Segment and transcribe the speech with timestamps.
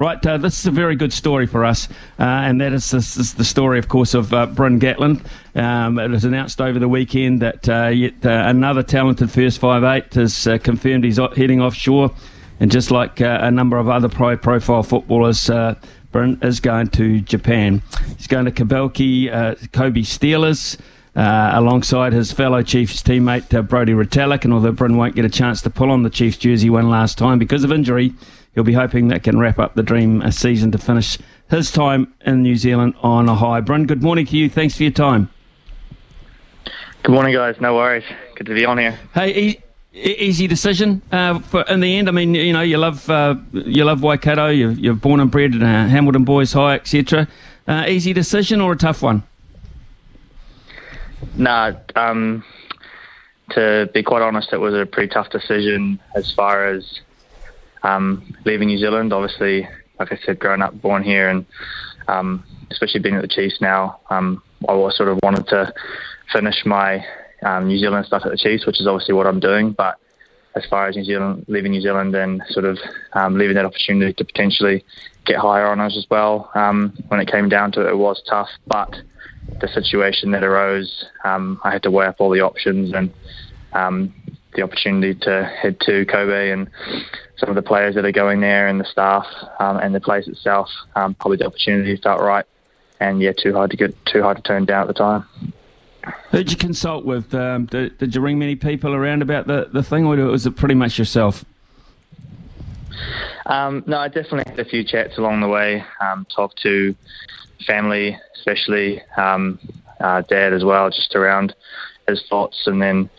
[0.00, 1.86] Right, uh, this is a very good story for us,
[2.18, 5.22] uh, and that is, this is the story, of course, of uh, Bryn Gatland.
[5.54, 9.84] Um, it was announced over the weekend that uh, yet uh, another talented first five
[9.84, 12.12] eight has uh, confirmed he's heading offshore,
[12.60, 15.50] and just like a number of other pro profile footballers,
[16.12, 17.82] Bryn is going to Japan.
[18.16, 19.28] He's going to Kobelki
[19.72, 20.78] Kobe Steelers.
[21.16, 24.44] Uh, alongside his fellow Chiefs teammate uh, Brodie Retallick.
[24.44, 27.18] And although Bryn won't get a chance to pull on the Chiefs jersey one last
[27.18, 28.14] time because of injury,
[28.54, 32.12] he'll be hoping that can wrap up the dream a season to finish his time
[32.24, 33.60] in New Zealand on a high.
[33.60, 34.48] Bryn, good morning to you.
[34.48, 35.30] Thanks for your time.
[37.02, 37.60] Good morning, guys.
[37.60, 38.04] No worries.
[38.36, 38.98] Good to be on here.
[39.14, 39.60] Hey, e-
[39.92, 42.08] easy decision uh, for, in the end.
[42.08, 44.48] I mean, you know, you love uh, you love Waikato.
[44.48, 47.26] You're, you're born and bred in uh, Hamilton Boys High, etc.
[47.66, 49.22] Uh, easy decision or a tough one?
[51.36, 52.44] Nah, um,
[53.50, 57.00] to be quite honest, it was a pretty tough decision as far as
[57.82, 59.12] um, leaving New Zealand.
[59.12, 61.46] Obviously, like I said, growing up, born here, and
[62.08, 65.72] um, especially being at the Chiefs now, um, I was sort of wanted to
[66.32, 67.04] finish my
[67.42, 69.72] um, New Zealand stuff at the Chiefs, which is obviously what I'm doing.
[69.72, 69.98] But
[70.54, 72.78] as far as New Zealand, leaving New Zealand and sort of
[73.12, 74.84] um, leaving that opportunity to potentially
[75.24, 78.48] get higher honours as well, um, when it came down to it, it was tough.
[78.66, 78.96] But
[79.60, 83.12] the situation that arose, I had to weigh up all the options and
[84.52, 86.68] the opportunity to head to Kobe and
[87.40, 89.26] some of the players that are going there and the staff
[89.58, 90.68] um, and the place itself.
[90.94, 92.44] Um, probably the opportunity felt right,
[93.00, 95.24] and yeah, too hard to get too hard to turn down at the time.
[96.30, 97.34] Who'd you consult with?
[97.34, 100.56] Um, did, did, you ring many people around about the, the thing, or was it
[100.56, 101.44] pretty much yourself?
[103.46, 105.84] Um, no, I definitely had a few chats along the way.
[106.00, 106.94] Um, talked to
[107.66, 109.58] family, especially um,
[110.00, 111.54] uh, dad as well, just around
[112.08, 113.10] his thoughts, and then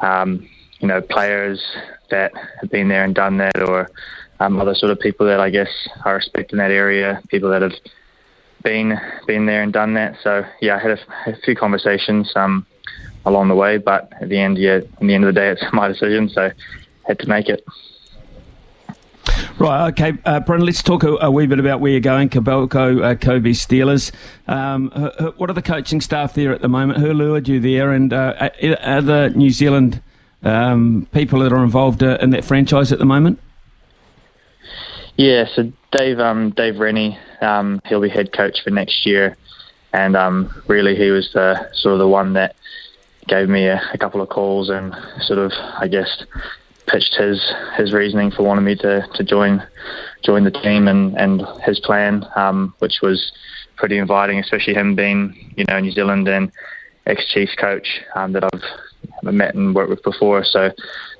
[0.00, 0.48] um,
[0.80, 1.62] you know players
[2.10, 3.90] that have been there and done that, or
[4.40, 5.70] um, other sort of people that I guess
[6.04, 7.74] I respect in that area, people that have
[8.62, 10.16] been been there and done that.
[10.22, 12.66] So yeah, I had a, a few conversations um,
[13.24, 15.62] along the way, but at the end, yeah, in the end of the day, it's
[15.72, 16.50] my decision, so
[17.06, 17.64] had to make it.
[19.56, 23.02] Right, okay, uh, Bryn, let's talk a, a, wee bit about where you're going, Kobelco,
[23.02, 24.10] uh, Kobe Steelers.
[24.48, 24.90] Um,
[25.36, 26.98] what are the coaching staff there at the moment?
[26.98, 27.92] Who lured you there?
[27.92, 28.50] And uh,
[28.82, 30.02] are the New Zealand
[30.44, 33.40] um, people that are involved uh, in that franchise at the moment?
[35.16, 39.36] Yeah, so Dave, um, Dave Rennie, um, he'll be head coach for next year,
[39.92, 42.56] and um, really he was the sort of the one that
[43.28, 46.24] gave me a, a couple of calls and sort of, I guess,
[46.86, 49.62] pitched his his reasoning for wanting me to, to join
[50.22, 53.32] join the team and, and his plan, um, which was
[53.76, 56.50] pretty inviting, especially him being you know New Zealand and
[57.06, 58.62] ex Chiefs coach um, that I've
[59.32, 60.44] met and worked with before.
[60.44, 60.70] So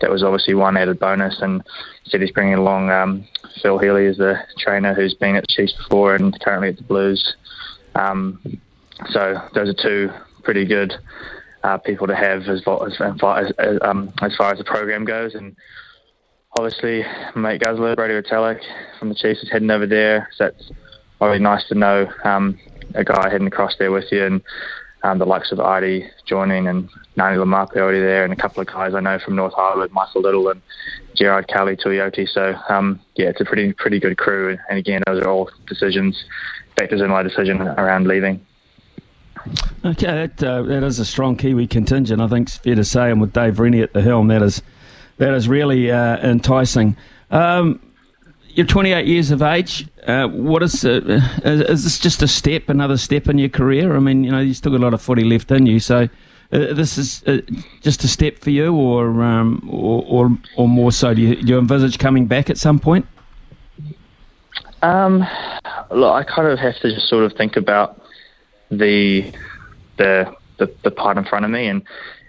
[0.00, 1.40] that was obviously one added bonus.
[1.40, 1.62] And
[2.04, 3.26] said he's bringing along um,
[3.62, 6.82] Phil Healy as the trainer who's been at the Chiefs before and currently at the
[6.82, 7.36] Blues.
[7.94, 8.60] Um,
[9.10, 10.10] so those are two
[10.42, 10.94] pretty good
[11.62, 15.34] uh, people to have as far as, as, um, as far as the program goes.
[15.34, 15.56] And
[16.58, 17.04] obviously,
[17.36, 18.60] mate Guzzler, Brodie Retallick
[18.98, 20.28] from the Chiefs is heading over there.
[20.36, 20.70] So that's
[21.20, 22.58] really nice to know um,
[22.94, 24.24] a guy heading across there with you.
[24.24, 24.42] And
[25.02, 28.66] um, the likes of Ardie joining and Ngani Laumape already there, and a couple of
[28.66, 30.60] guys I know from North Harbour, Michael Little and
[31.14, 32.28] Gerard Cowley-Tuioti.
[32.28, 34.56] So um, yeah, it's a pretty pretty good crew.
[34.68, 36.24] And again, those are all decisions,
[36.78, 38.44] factors in my decision around leaving.
[39.84, 42.20] Okay, that uh, that is a strong Kiwi contingent.
[42.20, 44.62] I think it's fair to say, and with Dave Rennie at the helm, that is
[45.18, 46.96] that is really uh, enticing.
[47.30, 47.80] Um,
[48.54, 49.86] you're 28 years of age.
[50.06, 51.00] Uh, what is, uh,
[51.44, 53.96] is, is this just a step, another step in your career?
[53.96, 56.08] I mean, you know, you still got a lot of footy left in you, so
[56.52, 57.38] uh, this is uh,
[57.80, 61.14] just a step for you, or um, or, or, or more so.
[61.14, 63.06] Do you, do you envisage coming back at some point?
[64.82, 65.24] Um,
[65.90, 68.02] look, I kind of have to just sort of think about
[68.70, 69.32] the
[69.96, 71.82] the the, the part in front of me, and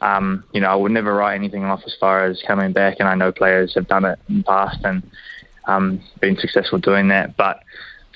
[0.00, 3.08] um, you know, I would never write anything off as far as coming back, and
[3.08, 5.08] I know players have done it in the past, and
[5.68, 7.36] um, been successful doing that.
[7.36, 7.62] But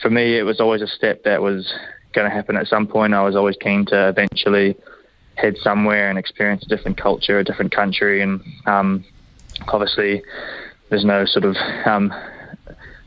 [0.00, 1.72] for me, it was always a step that was
[2.12, 3.15] going to happen at some point.
[3.15, 4.77] I was always keen to eventually
[5.36, 9.04] head somewhere and experience a different culture, a different country, and um,
[9.68, 10.22] obviously,
[10.88, 11.56] there's no sort of
[11.86, 12.12] um,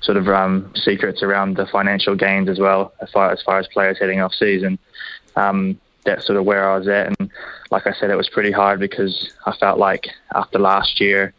[0.02, 3.68] sort of um, secrets around the financial gains as well, as far as far as
[3.68, 4.80] players heading off season.
[5.36, 7.31] Um, that's sort of where I was at, and
[7.72, 11.34] like I said, it was pretty hard because I felt like after last year,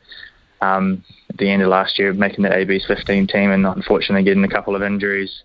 [0.60, 1.04] um,
[1.38, 4.76] the end of last year, making the AB's 15 team, and unfortunately getting a couple
[4.76, 5.42] of injuries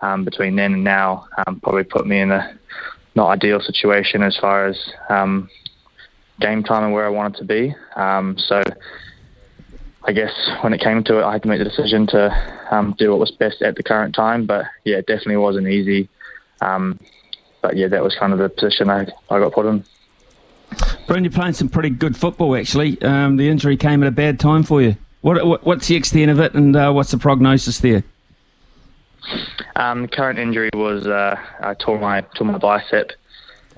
[0.00, 2.58] um, between then and now, um, probably put me in a
[3.14, 4.78] not ideal situation as far as
[5.08, 5.48] um,
[6.40, 7.74] game time and where I wanted to be.
[7.96, 8.62] Um, so
[10.04, 12.94] I guess when it came to it, I had to make the decision to um,
[12.98, 14.46] do what was best at the current time.
[14.46, 16.08] But yeah, it definitely wasn't easy.
[16.60, 17.00] Um,
[17.62, 19.84] but yeah, that was kind of the position I, I got put in.
[21.06, 23.00] Bryn, you're playing some pretty good football actually.
[23.02, 24.96] Um, the injury came at a bad time for you.
[25.26, 28.04] What, what what's the extent of it, and uh, what's the prognosis there?
[29.74, 33.10] Um, current injury was uh, I tore my tore my bicep,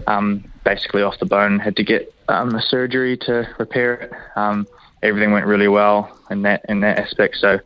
[0.06, 1.58] um, basically off the bone.
[1.58, 4.12] Had to get um, a surgery to repair it.
[4.36, 4.66] Um,
[5.02, 7.36] everything went really well in that in that aspect.
[7.36, 7.60] So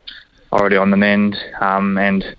[0.53, 2.37] already on the mend, um, and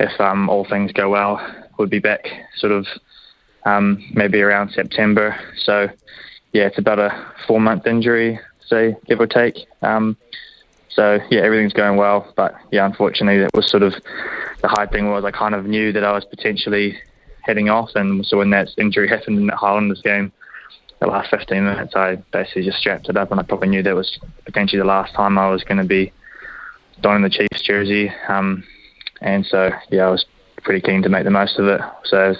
[0.00, 1.40] if um, all things go well,
[1.78, 2.88] we'll be back sort of
[4.12, 5.38] maybe around September.
[5.56, 5.88] So
[6.52, 9.54] yeah, it's about a four month injury, say give or take.
[10.94, 13.94] So yeah, everything's going well, but yeah, unfortunately, that was sort of
[14.62, 16.96] the hard thing was I kind of knew that I was potentially
[17.42, 20.32] heading off, and so when that injury happened in that Highlanders game,
[21.00, 23.94] the last 15 minutes, I basically just strapped it up, and I probably knew that
[23.94, 26.12] was potentially the last time I was going to be
[27.00, 28.10] donning the Chiefs jersey.
[28.28, 28.64] Um,
[29.20, 30.24] and so, yeah, I was
[30.62, 31.80] pretty keen to make the most of it.
[32.04, 32.34] So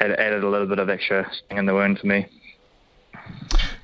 [0.00, 2.26] it added a little bit of extra sting in the wound for me.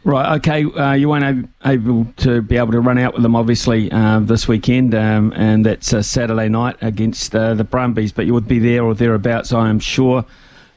[0.06, 0.64] Right, okay.
[0.64, 4.46] Uh, you weren't able to be able to run out with them, obviously, uh, this
[4.46, 8.60] weekend, um, and that's uh, Saturday night against uh, the Brumbies, but you would be
[8.60, 10.24] there or thereabouts, I am sure.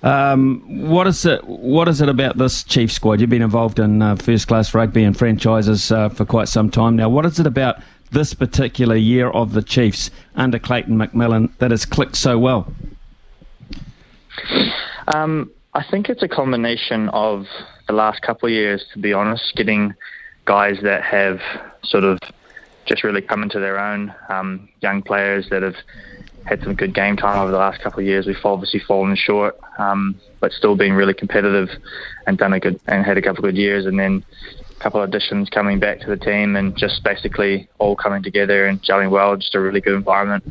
[0.02, 1.44] Um, what is it?
[1.44, 3.22] What is it about this Chief squad?
[3.22, 6.96] You've been involved in uh, first class rugby and franchises uh, for quite some time
[6.96, 7.08] now.
[7.08, 11.86] What is it about this particular year of the Chiefs under Clayton McMillan that has
[11.86, 12.74] clicked so well?
[15.14, 17.46] Um, I think it's a combination of
[17.90, 19.96] the last couple of years, to be honest, getting
[20.46, 21.42] guys that have
[21.84, 22.20] sort of
[22.86, 25.76] just really come into their own, um, young players that have
[26.46, 28.28] had some good game time over the last couple of years.
[28.28, 31.70] We've obviously fallen short, um, but still been really competitive
[32.28, 33.88] and done a good and had a couple of good years.
[33.88, 34.24] And then
[34.70, 38.68] a couple of additions coming back to the team and just basically all coming together
[38.68, 39.36] and gelling well.
[39.36, 40.44] Just a really good environment,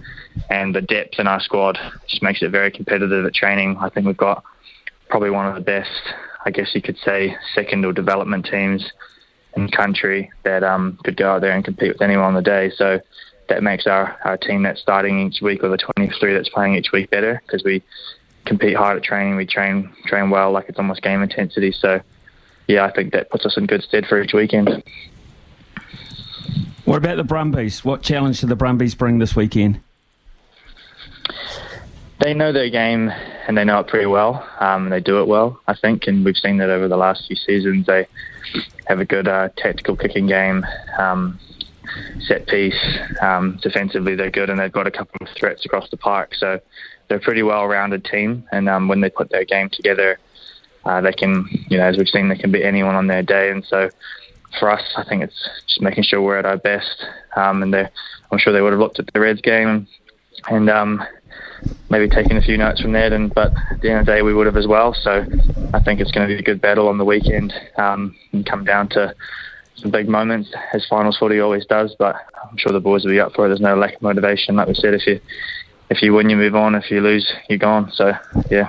[0.51, 3.77] and the depth in our squad just makes it very competitive at training.
[3.81, 4.43] I think we've got
[5.09, 6.03] probably one of the best,
[6.49, 8.91] I guess you could say, second or development teams
[9.55, 12.71] in country that um, could go out there and compete with anyone on the day.
[12.75, 13.01] So
[13.51, 16.91] that makes our, our team that's starting each week or the 23 that's playing each
[16.91, 17.83] week better because we
[18.47, 19.37] compete hard at training.
[19.37, 21.71] We train train well, like it's almost game intensity.
[21.71, 22.01] So,
[22.67, 24.83] yeah, I think that puts us in good stead for each weekend.
[26.87, 27.85] What about the Brumbies?
[27.85, 29.83] What challenge do the Brumbies bring this weekend?
[32.29, 33.11] They know their game
[33.47, 34.47] and they know it pretty well.
[34.61, 37.37] Um, they do it well, I think, and we've seen that over the last few
[37.37, 37.87] seasons.
[37.87, 38.07] They
[38.87, 40.63] have a good uh, tactical kicking game.
[40.99, 41.41] Um,
[42.21, 42.99] set piece.
[43.23, 46.35] Um, defensively, they're good, and they've got a couple of threats across the park.
[46.35, 46.61] So
[47.09, 50.19] they're a pretty well-rounded team, and um, when they put their game together,
[50.85, 53.51] uh, they can, you know, as we've seen, they can beat anyone on their day.
[53.51, 53.89] And so
[54.61, 57.07] for us, I think it's just making sure we're at our best.
[57.37, 59.89] Um, and I'm sure they would have looked at the Reds game
[60.49, 61.03] and um,
[61.91, 63.13] maybe taking a few notes from that.
[63.13, 64.95] And but at the end of the day, we would have as well.
[64.95, 65.27] So
[65.73, 68.65] I think it's going to be a good battle on the weekend um, and come
[68.65, 69.15] down to
[69.77, 71.95] some big moments, as finals footy always does.
[71.99, 72.17] But
[72.51, 73.49] I'm sure the boys will be up for it.
[73.49, 74.95] There's no lack of motivation, like we said.
[74.95, 75.21] If you
[75.91, 76.75] if you win, you move on.
[76.75, 77.91] If you lose, you're gone.
[77.93, 78.13] So
[78.51, 78.69] yeah.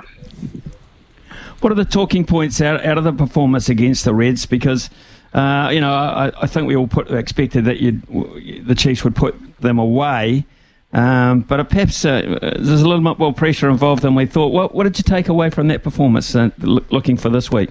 [1.60, 4.46] What are the talking points out out of the performance against the Reds?
[4.46, 4.88] Because
[5.32, 9.36] uh, you know, I, I, think we all put, expected that the Chiefs would put
[9.60, 10.44] them away.
[10.92, 14.48] Um, but perhaps uh, there's a little bit more pressure involved than we thought.
[14.48, 17.70] What, what did you take away from that performance uh, looking for this week?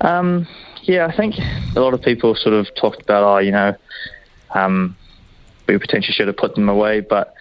[0.00, 0.46] Um,
[0.82, 1.36] yeah, I think
[1.74, 3.74] a lot of people sort of talked about, oh, you know,
[4.50, 4.96] um,
[5.66, 7.34] we potentially should have put them away, but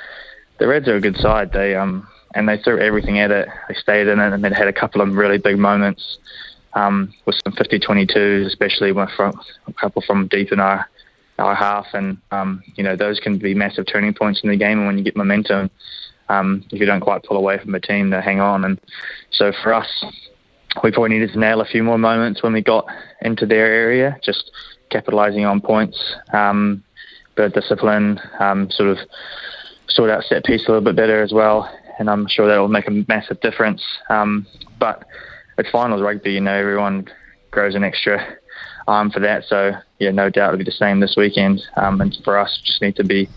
[0.59, 1.51] the Reds are a good side.
[1.51, 3.47] They um, and they threw everything at it.
[3.67, 6.17] They stayed in it, and they had a couple of really big moments
[6.73, 10.87] um, with some 50-22s, especially from a couple from deep in our
[11.37, 14.79] our half, and um, you know those can be massive turning points in the game.
[14.79, 15.69] And when you get momentum,
[16.29, 18.65] um, if you don't quite pull away from a team, they hang on.
[18.65, 18.79] And
[19.31, 19.87] so for us,
[20.83, 22.85] we probably needed to nail a few more moments when we got
[23.21, 24.51] into their area, just
[24.91, 25.97] capitalising on points,
[26.33, 26.83] um,
[27.53, 28.97] discipline, um, sort of
[29.89, 32.67] sort out set piece a little bit better as well, and I'm sure that will
[32.67, 33.81] make a massive difference.
[34.09, 34.45] Um,
[34.79, 35.05] but
[35.57, 37.07] it's finals rugby, you know, everyone
[37.51, 38.37] grows an extra
[38.87, 41.61] arm for that, so yeah, no doubt it'll be the same this weekend.
[41.75, 43.27] Um, and for us, just need to be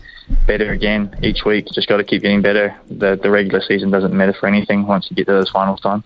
[0.47, 1.67] better again each week.
[1.73, 2.75] Just got to keep getting better.
[2.89, 6.03] The the regular season doesn't matter for anything once you get to those finals time.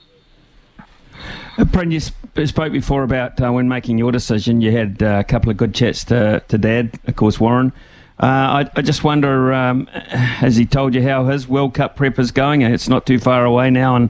[1.71, 5.49] Bryn, you spoke before about uh, when making your decision, you had uh, a couple
[5.49, 7.71] of good chats to, to Dad, of course, Warren.
[8.19, 8.25] Uh,
[8.65, 12.31] I, I, just wonder, um, has he told you how his World Cup prep is
[12.31, 12.61] going?
[12.61, 14.09] It's not too far away now, and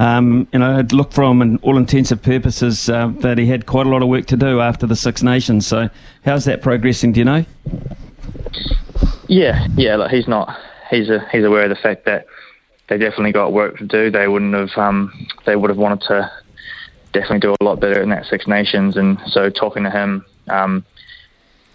[0.00, 3.84] Um, you know, it looked from and all intensive purposes uh, that he had quite
[3.84, 5.66] a lot of work to do after the Six Nations.
[5.66, 5.90] So,
[6.24, 7.12] how's that progressing?
[7.12, 7.44] Do you know?
[9.28, 9.96] Yeah, yeah.
[9.96, 10.58] Look, he's not.
[10.90, 12.24] He's a, he's aware of the fact that
[12.88, 14.10] they definitely got work to do.
[14.10, 14.70] They wouldn't have.
[14.78, 16.32] Um, they would have wanted to
[17.12, 18.96] definitely do a lot better in that Six Nations.
[18.96, 20.82] And so, talking to him, um,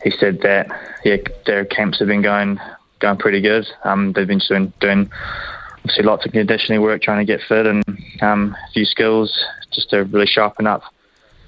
[0.04, 0.68] he said that
[1.06, 2.60] yeah, their camps have been going
[2.98, 3.68] going pretty good.
[3.84, 5.12] Um, they've been doing, doing
[5.86, 7.84] obviously lots of conditioning work, trying to get fit, and
[8.20, 10.82] um, a few skills just to really sharpen up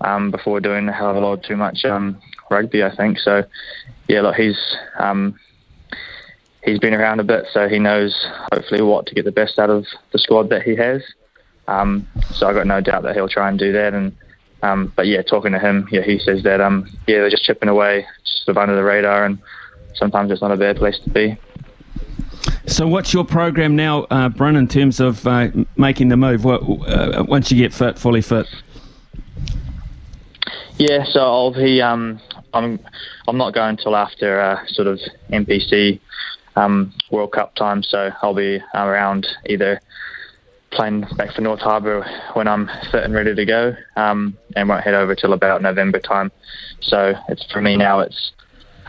[0.02, 2.84] um, before doing a hell of a lot too much um, rugby.
[2.84, 3.44] I think so.
[4.08, 4.60] Yeah, look, he's
[5.00, 5.40] um,
[6.64, 8.16] he's been around a bit, so he knows
[8.54, 11.02] hopefully what to get the best out of the squad that he has.
[11.68, 13.96] Um, so I got no doubt that he'll try and do that.
[13.96, 14.16] And
[14.62, 18.06] um, but yeah, talking to him, yeah, he says that yeah, they're just chipping away,
[18.24, 19.40] sort of under the radar, and
[19.96, 21.40] sometimes it's not a bad place to be.
[22.68, 25.48] So, what's your program now, uh, Bryn, in terms of uh,
[25.78, 28.46] making the move what, uh, once you get fit, fully fit?
[30.78, 31.82] Yeah, so I'll be.
[31.82, 32.20] Um,
[32.54, 32.80] I'm.
[33.28, 35.00] I'm not going till after uh, sort of
[35.32, 36.00] NPC
[36.58, 39.80] um, World Cup time, so I'll be around either
[40.72, 44.84] playing back for North Harbour when I'm fit and ready to go, um, and won't
[44.84, 46.34] head over till about November time.
[46.82, 48.02] So it's for me now.
[48.02, 48.34] It's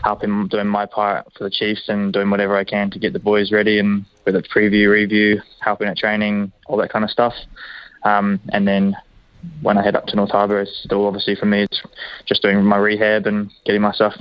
[0.03, 3.19] helping doing my part for the Chiefs and doing whatever I can to get the
[3.19, 7.33] boys ready and whether it's preview, review, helping at training, all that kind of stuff.
[8.03, 8.95] Um, and then
[9.61, 11.81] when I head up to North Harbour, it's still obviously for me, it's
[12.25, 14.13] just doing my rehab and getting myself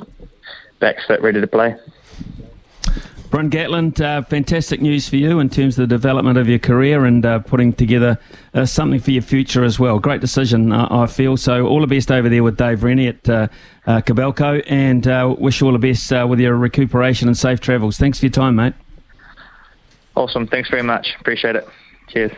[0.81, 1.77] back fit, ready to play.
[3.31, 7.05] Bryn Gatland, uh, fantastic news for you in terms of the development of your career
[7.05, 8.19] and uh, putting together
[8.55, 9.99] uh, something for your future as well.
[9.99, 11.37] Great decision, uh, I feel.
[11.37, 13.49] So, all the best over there with Dave Rennie at uh,
[13.87, 15.05] uh, Kobelco and
[15.39, 17.99] wish you all the best with your recuperation and safe travels.
[17.99, 18.75] Thanks for your time, mate.
[20.17, 20.47] Awesome.
[20.47, 21.09] Thanks very much.
[21.21, 21.69] Appreciate it.
[22.09, 22.33] Cheers.